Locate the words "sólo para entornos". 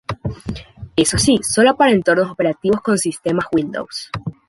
1.47-2.31